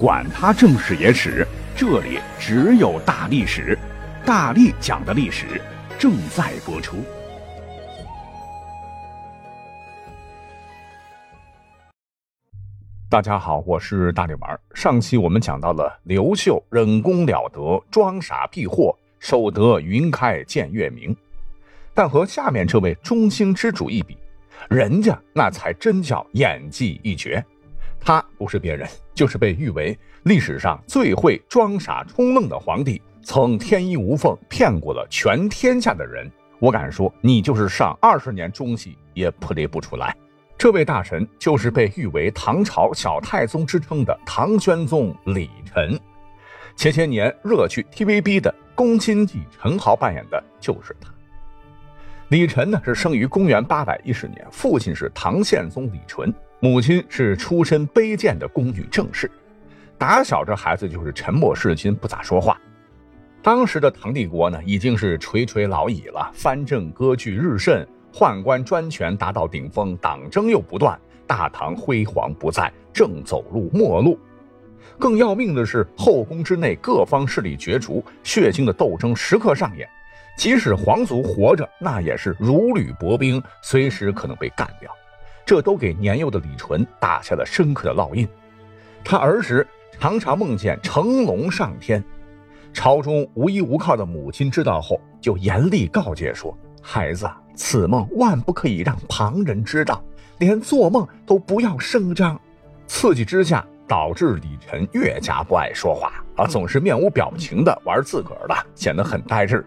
[0.00, 3.78] 管他正史野史，这里只有大历史，
[4.24, 5.60] 大力讲的历史
[5.98, 7.04] 正在播出。
[13.10, 14.58] 大家好，我是大力丸。
[14.72, 21.14] 上期我们讲到了刘秀忍功了得，装傻避祸，守得云开见月明。
[21.92, 24.16] 但和下面这位中兴之主一比，
[24.70, 27.44] 人家那才真叫演技一绝。
[28.00, 36.30] 他不是别人，就是被誉为历史上最会装傻充愣的皇帝，曾天衣无缝骗过了全天下的人。
[36.58, 40.16] 我敢说，你就是上二十年中戏也扑离不出来。
[40.58, 45.98] 这位大神就是被誉为唐朝小太宗之称的唐玄宗李晨。
[46.76, 51.10] 前些年热剧 TVB 的《宫心计》，陈豪扮演的就是他。
[52.28, 56.32] 李晨呢，是生于公元八百一十年，父亲是唐宪宗李纯。
[56.62, 59.30] 母亲是出身卑贱的宫女正室，
[59.96, 62.60] 打小这孩子就是沉默是金，不咋说话。
[63.42, 74.18] 当时的唐帝国呢，已经是垂垂老矣了，藩镇割据日甚，宦官专权达到顶峰，党争又不断，大唐辉煌不再，正走入末路。
[74.98, 79.88] 更要命的是，后宫之内各方势力角逐，血腥的斗争时刻上演。
[80.36, 84.94] 即使皇族活着，那也是如履薄冰，随时可能被干掉。
[85.44, 88.28] 这都给年幼的李纯打下了深刻的烙印。
[89.04, 89.66] 他儿时
[89.98, 92.02] 常常梦见成龙上天，
[92.72, 100.02] 朝中无依无靠的母亲知道后，就严厉告诫说：“孩子，此梦万不可以让旁人知道，
[100.38, 102.40] 连做梦都不要声张。”
[102.86, 109.64] 刺激之下，导致李晨越加不爱说话啊，总是面无表情的玩自个儿的，显得很呆滞。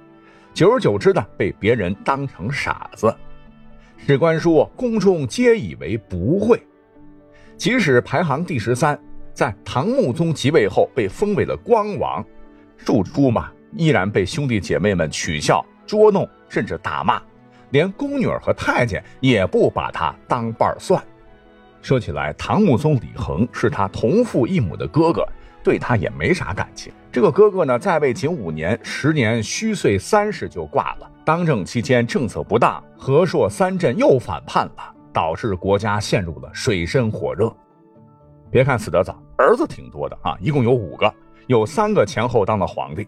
[0.54, 3.14] 久而久之呢，被别人当成傻子。
[4.06, 6.62] 史官说，宫中皆以为不会。
[7.56, 9.00] 即使排行第十三，
[9.34, 12.22] 在唐穆宗即位后被封为了光王，
[12.76, 17.22] 庶出嘛，依然被兄弟姐妹们取笑、捉弄，甚至打骂，
[17.70, 21.02] 连宫女儿和太监也不把他当伴算。
[21.82, 25.26] 说起来，唐穆宗李恒是他同父异母的哥哥，
[25.64, 26.92] 对他也没啥感情。
[27.12, 31.10] 这个哥哥呢，在位仅五年，时年虚岁三十就挂了。
[31.26, 37.52] 当政期间政策不当，和硕三镇又反叛了，导致国家陷入了水深火热。
[38.52, 41.12] 别看死得早，儿子挺多的啊，一共有五个，
[41.48, 43.08] 有三个前后当了皇帝。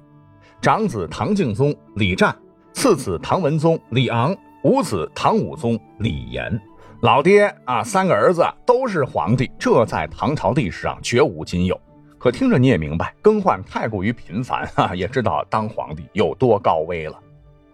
[0.61, 2.35] 长子唐敬宗李湛，
[2.73, 6.59] 次子唐文宗李昂，五子唐武宗李炎。
[7.01, 11.79] 老爹啊，三个儿子都是皇帝，这在唐朝历史上绝无仅有。
[12.25, 17.19] 可听着你也明白，更换太过于频繁啊，也知道当皇帝有多高危了。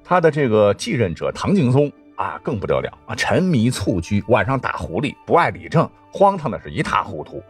[0.03, 7.41] 他的这个继任者唐敬宗啊，更不得了啊，沉迷蹴鞠，晚上打狐狸，不爱理政，荒唐的是一塌糊涂。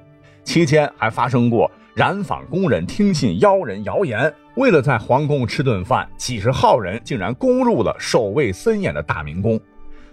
[0.44, 9.60] 期间还发生过染坊工人听信妖人谣言，为了在皇宫吃顿饭，几十号人竟然攻入了守卫森严的大明宫，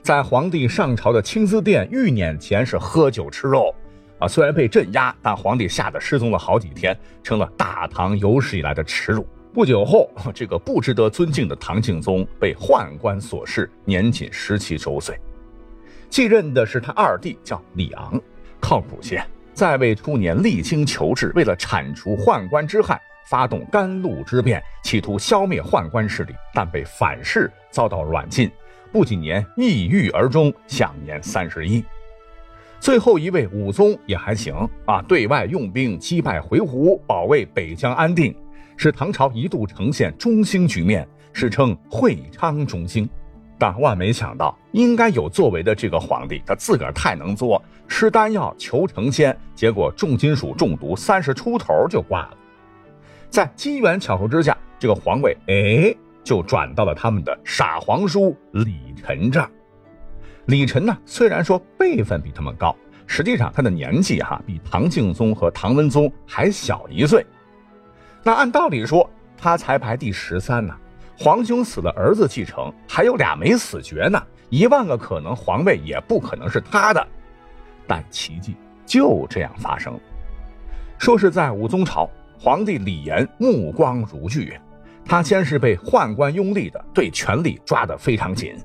[0.01, 3.75] 在皇帝上朝的青丝殿御撵前是喝酒吃肉
[4.19, 4.29] 啊。
[4.29, 9.27] 虽然被镇压，但皇帝吓得失踪了好几天，成了大唐有史以来的耻辱。
[9.53, 15.19] 不久后， 这个不值得尊敬的唐敬宗被宦官所弑，年仅十七周岁。
[16.11, 18.21] 继任的是他二弟，叫李昂，
[18.61, 19.23] 靠谱些。
[19.53, 28.49] 在位初年，励精求治，为了铲除宦官之害，发动甘露之变，企图消灭宦官势力，但被反噬，遭到软禁，
[28.93, 31.85] 不几年抑郁而终，享年三十一。
[32.81, 34.55] 最后一位武宗也还行
[34.87, 38.35] 啊，对外用兵击败回鹘，保卫北疆安定。
[38.77, 43.09] 使唐朝一度呈现中兴局面，史称会昌中兴。
[43.59, 52.37] 但万没想到，应该有作为的这个皇帝，他自个儿太能作，吃丹药求成仙，结果重金属中毒，三十出头就挂了。
[53.29, 59.51] 在机缘巧合之下，这个皇位哎，就转到了他们的傻皇叔李晨这儿。
[60.49, 62.75] 李晨呢，虽然说辈分比他们高，
[63.07, 67.25] 实际上他的年纪哈比唐敬宗和唐文宗还小一岁。
[68.23, 70.75] 那按道理说，他才排第十三呢。
[71.19, 74.19] 皇兄死了，儿子继承，还有俩没死绝呢。
[74.49, 77.07] 一万个可能，皇位也不可能是他的。
[77.87, 78.57] 但奇迹
[78.87, 80.01] 就这样发生了。
[80.97, 82.09] 说是在武宗朝，
[82.41, 84.59] 皇帝李炎目光如炬，
[85.05, 88.57] 他先是被宦官拥立的，对权力抓得非常紧，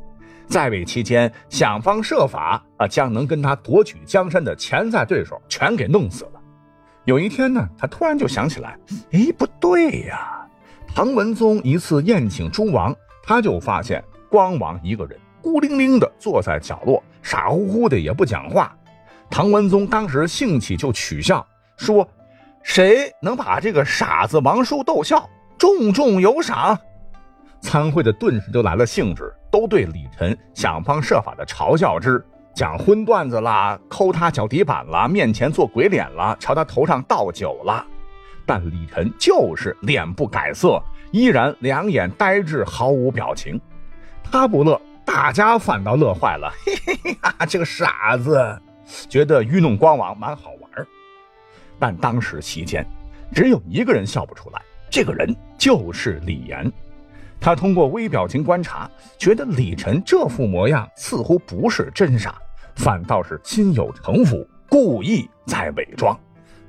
[0.53, 6.33] 在位期间想方设法啊，将能跟他夺取江山的潜在对手全给弄死了。
[7.05, 8.77] 有一天呢，他突然就想起来，
[9.13, 10.47] 哎，不对呀！
[10.94, 18.77] 唐文宗一次宴请诸王，他就发现光王一个人孤零零的坐在角落，傻乎乎的也不讲话。
[19.31, 21.44] 唐文宗当时兴起就取笑
[21.77, 22.07] 说
[22.61, 25.27] ：“谁能把这个傻子王叔逗笑，
[25.57, 26.79] 重重有赏。
[27.63, 32.24] 参会的顿时就来了兴致，都对李晨想方设法的嘲笑之，
[32.54, 37.83] 讲荤段子啦，抠他脚底板啦，面前做鬼脸啦，朝他头上倒酒啦。
[38.45, 40.77] 但李晨就是脸不改色，
[41.12, 43.60] 依然两眼呆滞，毫无表情。
[44.21, 46.51] 他不乐，大家反倒乐坏了。
[46.66, 48.62] 嘿嘿嘿，这个傻子，
[49.07, 50.88] 觉得愚弄光王蛮好玩。
[51.80, 52.86] 但当时期间，
[53.33, 54.62] 只有一个人笑不出来，
[54.92, 56.69] 这个人就是李岩。
[57.44, 62.36] 他通过微表情观察，觉得李晨这副模样似乎不是真傻，
[62.78, 66.18] 反倒是心有城府，故意在伪装。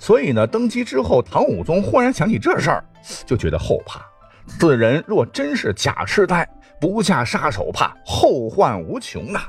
[0.00, 2.84] 所以呢，登基之后，唐武宗忽然想起这事儿，
[3.24, 4.00] 就觉得后怕。
[4.48, 6.44] 此人若真是假痴呆，
[6.80, 9.42] 不下杀手，怕后患无穷呐，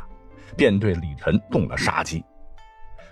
[0.55, 2.23] 便对李晨动了杀机。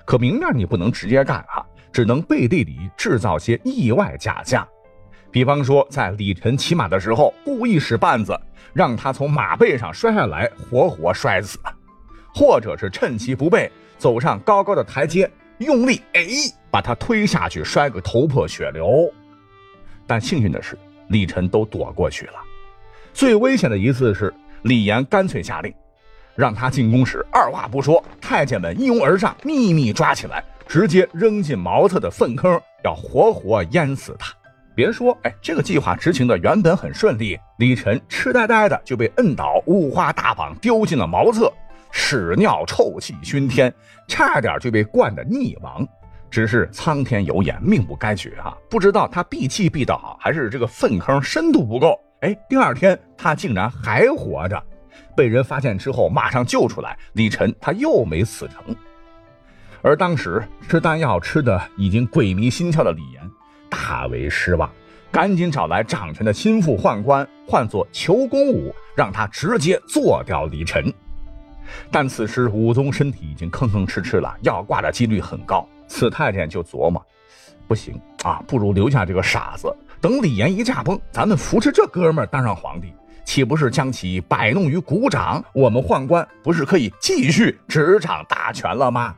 [0.06, 4.68] 可明面你不能直接干哈，只能背地里制造些意外假象。
[5.33, 8.39] 比方说，在李晨骑马的时候，故意使绊子，
[8.71, 11.57] 让他从马背上摔下来，活活摔死；
[12.35, 15.27] 或者是趁其不备，走上高高的台阶，
[15.57, 16.24] 用力哎，
[16.69, 19.12] 把他推下去，摔个头破血流。
[20.06, 20.77] 但幸运的是，
[21.07, 22.33] 李晨都躲过去了。
[23.12, 24.31] 最危险的一次是，
[24.62, 25.74] 李岩干脆下令，
[26.36, 34.31] 让他进宫时，二话不说，太监们一拥而上，秘密抓起来，直接扔进茅厕的粪坑，要活活淹死他。
[34.75, 41.51] 别说，哎，这个计划执行的原本很顺利，李晨痴呆呆的就被摁倒，五花大绑丢进了茅厕，
[41.91, 43.73] 屎尿臭气熏天，
[44.07, 45.87] 差点就被灌得溺亡。
[46.31, 48.57] 只是苍天有眼，命不该绝啊！
[48.67, 51.95] 不知道他闭气闭得好，还是这个粪坑深度不够。
[52.21, 54.59] 哎，第二天他竟然还活着，
[55.15, 58.75] 被人发现之后马上救出来，李晨他又没死成。
[59.83, 63.21] 而当时吃丹药吃的已经鬼迷心窍的李岩。
[63.73, 64.69] 大为失望，
[65.11, 70.93] 赶紧找来掌权的心腹宦官，唤作裘公武，让他直接做掉李晨。
[71.89, 75.67] 但此时武宗身体已经吭吭哧哧了，要挂的几率很高。
[75.87, 77.03] 此太监就琢磨，
[77.67, 82.93] 不行啊，不如留下这个傻子，等李岩一驾崩，咱们扶持这哥们儿当上皇帝，
[83.25, 85.43] 岂不是将其摆弄于股掌？
[85.51, 89.15] 我们宦官不是可以继续执掌大权了吗？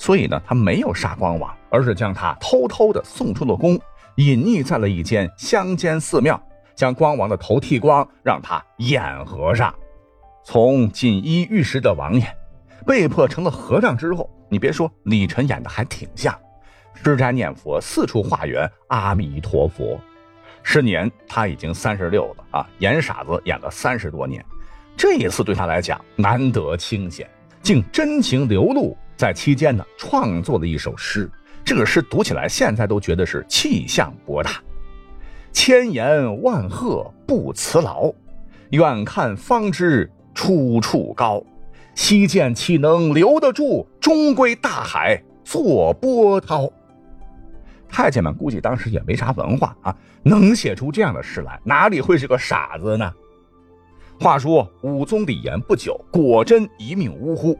[0.00, 3.78] 所以呢，他没有杀光王，而是将他偷偷的送出了宫，
[4.16, 6.42] 隐匿在了一间乡间寺庙，
[6.74, 9.74] 将光王的头剃光，让他演和尚。
[10.42, 12.26] 从锦衣玉食的王爷，
[12.86, 16.34] 被迫成了和尚之后，你别说，李晨演的还挺像，
[16.94, 20.00] 吃斋念佛，四处化缘阿弥陀佛。
[20.62, 24.42] 十年他已经三十六了啊，演傻子演了三十多年，
[24.96, 27.28] 这一次对他来讲难得清闲，
[27.60, 28.96] 竟真情流露。
[29.20, 31.30] 在期间呢，创作了一首诗。
[31.62, 34.52] 这个诗读起来，现在都觉得是气象博大。
[35.52, 38.10] 千言万壑不辞劳，
[38.70, 41.44] 远看方知出处高。
[41.94, 43.86] 西涧岂能留得住？
[44.00, 46.72] 终归大海作波涛。
[47.90, 53.12] 太监们估计当时也没啥文化啊，能写出这样的诗来，哪里会是个傻子呢？
[54.18, 57.58] 话说武宗李炎不久，果真一命呜呼。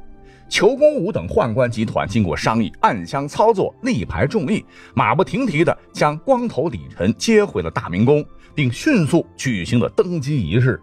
[0.50, 4.64] 裘公武等宦官集团经过商议，暗箱操作，力排众议，
[4.94, 10.78] 马不停蹄地将光头李晨接回了大明宫，并迅速举行了登基仪式。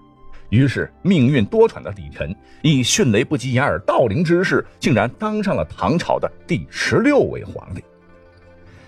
[0.49, 7.83] 于是，命运多舛的李晨以迅雷不及掩耳盗铃之势，竟然当上了唐朝的第十六位皇帝。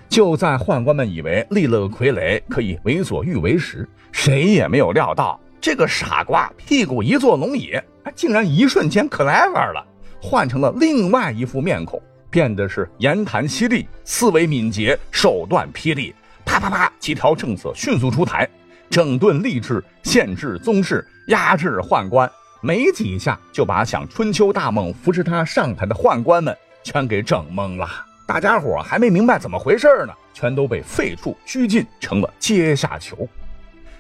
[0.08, 7.74] 就在宦官们以为立了个傀儡可以为所欲为时，谁也没有料到，这个傻瓜屁股一坐龙椅，
[8.16, 9.86] 竟然一瞬间 clever 了。
[10.22, 16.14] 换成了另外一副面孔，变得是言谈犀利、思维敏捷、手段霹雳，
[16.46, 18.48] 啪啪啪，几条政策迅速出台，
[18.90, 22.30] 整顿吏治、限制宗室、压制宦官，
[22.62, 27.88] 没几下就把想春秋大梦扶持他上台的宦官们全给整懵了。
[28.28, 33.28] 大家伙还没明白怎么回事呢，全都被废黜拘禁，成了阶下囚。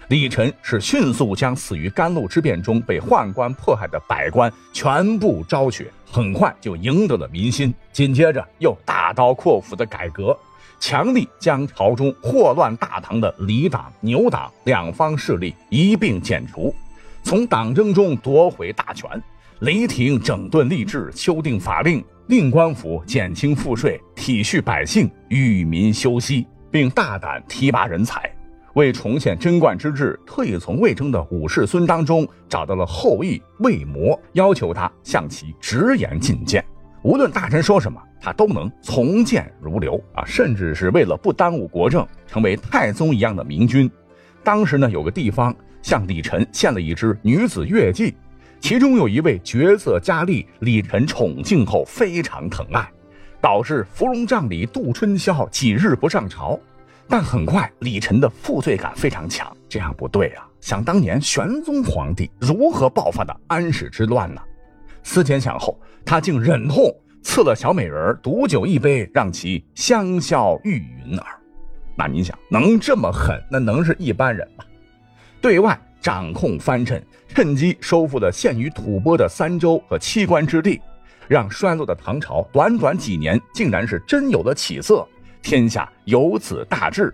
[0.10, 7.72] 李晨是迅速将死于甘露之变中被宦官迫害的百官全部昭雪，很快就赢得了民心。
[7.92, 10.36] 紧接着又大刀阔斧的改革，
[10.80, 16.74] 强力将朝中祸乱大唐的李党、牛党两方势力一并剪除，
[17.22, 19.08] 从党争中夺回大权。
[19.60, 28.34] 雷霆整顿吏治，修订法令，令官府减轻赋税，体恤百姓，与民休息，并大胆提拔人才。
[28.80, 36.64] 为重现贞观之治，特意从魏征的武士孙当中找到了后裔魏魔，要求他向其直言进谏。
[37.04, 40.24] 无论大臣说什么，他都能从谏如流啊！
[40.26, 43.92] 甚至是为了不耽误国政，成为太宗一样的明君。
[44.46, 48.16] 当时呢，有个地方向李晨献了一支女子乐伎，
[48.62, 52.90] 其中有一位绝色佳丽，李晨宠幸后非常疼爱，
[53.42, 56.58] 导致芙蓉帐里度春宵，几日不上朝。
[57.10, 60.48] 但很快，李晨的负罪感非常强，这样不对啊！
[60.62, 64.42] 想当年玄宗皇帝如何爆发的安史之乱呢？
[65.04, 65.78] 思前想后。
[66.06, 71.22] 他竟忍痛赐了小美人毒酒一杯，让其香消玉殒。
[71.96, 74.64] 那你想，能这么狠，那能是一般人吗？
[75.40, 80.82] 对外掌控藩镇，趁机收复了陷于吐蕃的三州和七关之地，
[81.28, 85.08] 让衰落的唐朝短短几年竟然是真有了起色，
[85.42, 87.14] 天下由此大治，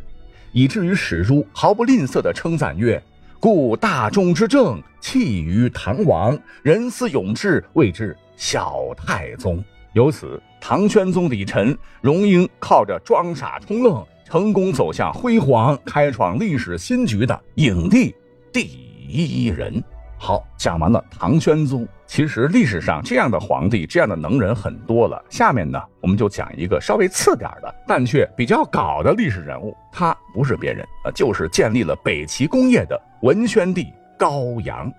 [0.52, 3.02] 以至于史书毫不吝啬地称赞曰
[3.40, 9.64] ：“故大众之政弃于唐王，人思永志，谓之。”小太宗，
[9.94, 18.14] 由此唐宣宗李晨荣膺靠着装傻充愣，成功走向辉煌，开创历史新局的影帝
[18.52, 18.64] 第
[19.08, 19.82] 一人。
[20.18, 21.88] 好，讲完了唐宣宗。
[22.08, 25.24] 其实历史上这样的皇帝、这样的能人很多了。
[25.30, 29.76] 下面呢，我们就讲一个稍微次点的，但却比较搞的历史人物。
[29.92, 34.92] 他不是别人啊，就是建立了北齐功业的文宣帝高阳。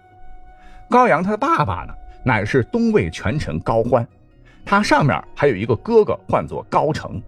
[0.90, 1.94] 高阳他的爸爸呢？
[2.24, 4.04] 乃是东魏权臣高欢，
[4.64, 7.22] 他上面还有一个哥哥，唤作高澄。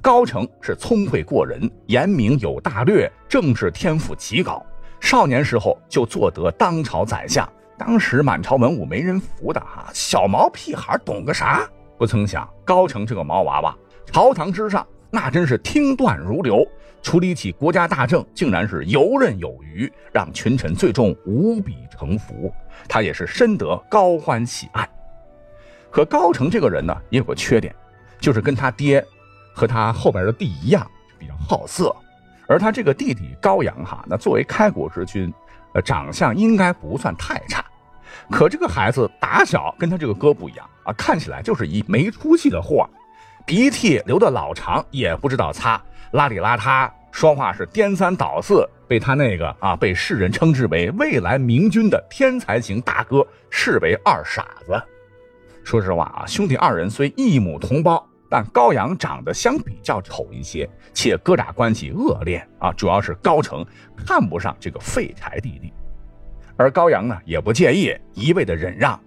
[0.00, 4.64] 高澄是聪慧过人，严明有大略，政治天赋极高。
[5.00, 7.48] 少年时候就做得当朝宰相，
[7.86, 11.68] 当时满朝文武没人服的哈，小毛屁孩懂个啥？
[11.98, 13.76] 不曾想高澄这个毛娃娃，
[14.06, 16.66] 朝堂之上那真是听断如流，
[17.02, 22.50] 处理起国家大政竟然是游刃有余，让群臣最终无比臣服。
[22.88, 24.88] 他也是深得高欢喜爱，
[25.90, 27.74] 可高澄这个人呢，也有个缺点，
[28.18, 29.04] 就是跟他爹
[29.54, 31.94] 和他后边的弟一样，比较好色。
[32.48, 35.30] 而他这个弟弟高阳哈，那作为开国之君，
[35.74, 37.62] 呃，长相应该不算太差。
[38.34, 42.84] 可这个孩子打小跟他这个哥不一样啊，看起来就是一没出息的货，
[43.46, 45.80] 鼻涕流的老长，也不知道擦，
[46.12, 46.90] 邋里邋遢。
[47.12, 54.82] 说话是颠三倒四，被他那个啊被世人称之为未来明君的天才型大哥视为二傻子。
[55.62, 62.72] 说实话啊，兄弟二人虽一母同胞，但高阳长得相比较丑一些，且哥俩关系恶劣啊。
[62.72, 63.64] 主要是高成
[63.96, 65.72] 看不上这个废柴弟弟，
[66.56, 68.98] 而高阳呢也不介意，一味的忍让，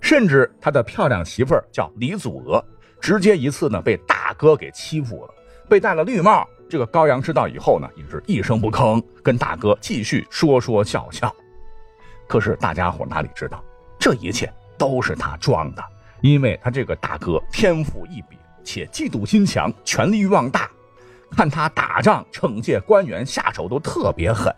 [0.00, 2.64] 甚至他的漂亮媳妇儿叫李祖娥，
[3.00, 5.34] 直接一次呢被大哥给欺负了，
[5.68, 6.46] 被戴了绿帽。
[6.68, 11.34] 这个高阳知道以后呢，也是一声不吭，跟大哥继续说说笑笑。
[12.26, 13.64] 可是大家伙哪里知道，
[13.98, 15.82] 这一切都是他装的，
[16.20, 20.70] 因为他这个大哥天赋异禀，且嫉妒心强，权力欲望大，
[21.30, 24.52] 看他打仗、惩戒官员，下手都特别狠。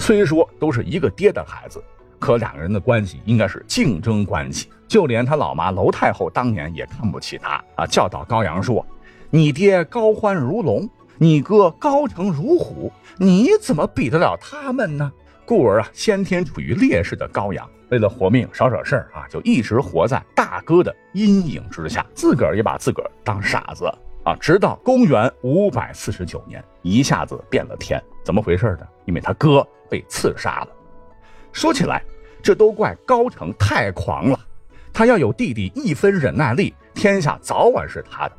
[0.00, 1.80] 虽说都是一个爹的孩子，
[2.18, 4.68] 可两个人的关系应该是竞争关系。
[4.88, 8.84] 就连他老妈娄太后当年也看不起他啊，教导高阳说
[9.30, 10.88] ：“你爹高欢如龙。”
[11.22, 15.12] 你哥高成如虎，你怎么比得了他们呢？
[15.44, 23.84] 故而啊，先天处于劣势的高阳，为了活命少惹事儿啊，就一直活在大哥的阴影之下，自个儿也把自个儿当傻子
[24.24, 24.36] 啊。
[24.36, 28.86] 直到公元五百四十九年，一下子变了天，怎么回事呢？
[29.04, 30.68] 因为他哥被刺杀了。
[31.52, 32.02] 说起来，
[32.42, 34.38] 这都怪高成太狂了，
[34.92, 38.36] 他要有弟弟一分忍耐力，天下早晚是他的。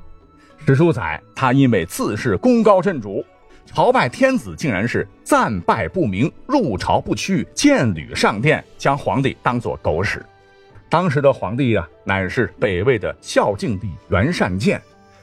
[0.66, 3.26] 史书载，他因为自恃功高震主，
[3.66, 10.24] 朝拜天子竟然是战败不明，入朝不趋，见履上殿，将皇帝当作狗屎。
[10.88, 14.80] 当时的皇帝啊，乃是北魏的孝敬帝袁善见，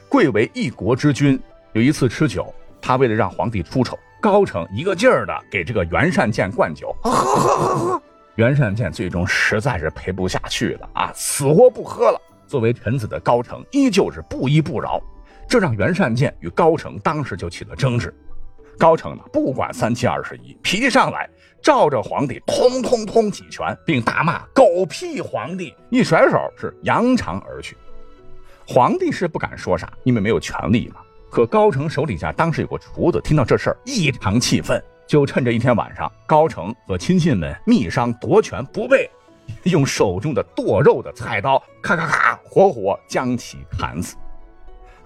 [0.09, 1.39] 贵为一国之君。
[1.73, 2.51] 有一次吃酒，
[2.81, 8.01] 他为了让皇帝出丑，高成一个劲儿的给这个袁善见灌酒，喝喝喝喝。
[8.35, 12.19] 袁善见最终实在是陪不下去了啊，死活不喝了。
[12.47, 14.99] 作为臣子的高成依旧是不依不饶。
[15.47, 18.13] 这让袁善见与高澄当时就起了争执。
[18.77, 21.29] 高澄呢，不管三七二十一，脾气上来，
[21.61, 27.75] 照着皇帝通通通几拳，并大骂“狗屁皇帝”，一甩手是扬长而去。
[28.71, 31.01] 皇帝是不敢说啥，因为没有权力嘛。
[31.31, 39.09] 可高澄手底下当时有个厨子，听到这事儿异常气愤，就趁着一天晚上，高澄和亲信们密商夺权不备，
[39.65, 44.15] 用手中的剁肉的菜刀，咔咔咔，活活将其砍死。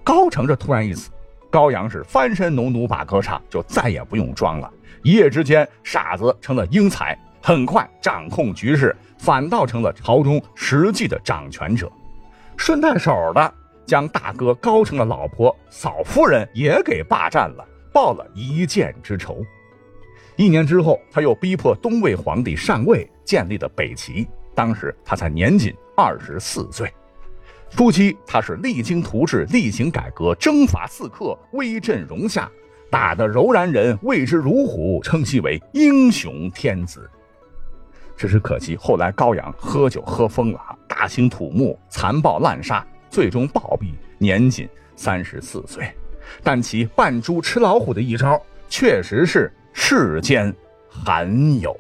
[0.04, 1.10] 高成这突然一死，
[1.50, 4.70] 高阳是翻身农奴把歌唱，就再也不用装了。
[5.04, 11.90] 一夜之间，傻子成了英才，很快掌控局势，反倒成了朝中实际的掌权者。
[12.58, 13.54] 顺带手的
[13.86, 19.44] 将大哥高成的老婆嫂夫人也给霸占了，报了一箭之仇。
[20.36, 24.28] 一年之后，他又逼迫东魏皇帝禅位，建立了北齐。
[24.56, 26.92] 当时他才年仅二十四岁。
[27.70, 32.50] 初期，他是励精图治，厉行改革，征伐刺客，威震戎下，
[32.90, 37.10] 打得柔然人畏之如虎，称其为英雄天子。
[38.16, 45.92] 只是可惜，后来高阳喝酒喝疯了，大兴土木，残暴滥杀，最终暴毙，年仅三十四岁。
[46.42, 50.54] 但其扮猪吃老虎的一招，确实是世间
[50.88, 51.76] 罕有。